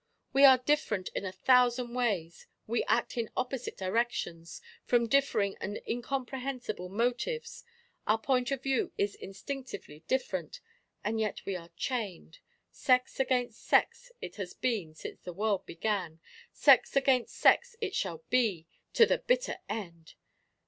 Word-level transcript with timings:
We 0.33 0.45
are 0.45 0.57
different 0.57 1.09
in 1.09 1.25
a 1.25 1.31
thousand 1.31 1.93
ways; 1.93 2.47
we 2.65 2.83
act 2.85 3.17
in 3.19 3.29
opposite 3.37 3.77
directions, 3.77 4.59
from 4.83 5.05
differing 5.05 5.55
and 5.61 5.77
incomprehensible 5.87 6.89
motives 6.89 7.63
our 8.07 8.17
point 8.17 8.49
of 8.49 8.63
view 8.63 8.93
is 8.97 9.13
instinctively 9.13 9.99
different, 10.07 10.59
and 11.03 11.19
yet 11.19 11.45
we 11.45 11.55
are 11.55 11.69
chained. 11.77 12.39
Sex 12.71 13.19
against 13.19 13.61
sex 13.63 14.11
it 14.21 14.37
has 14.37 14.55
been 14.55 14.95
since 14.95 15.21
the 15.21 15.33
world 15.33 15.67
began 15.67 16.19
sex 16.51 16.95
against 16.95 17.35
sex 17.35 17.75
it 17.79 17.93
shall 17.93 18.23
be 18.31 18.65
to 18.93 19.05
the 19.05 19.19
bitter 19.19 19.57
end!" 19.69 20.15